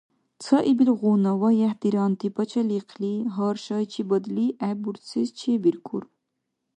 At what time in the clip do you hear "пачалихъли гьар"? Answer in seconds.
2.35-3.55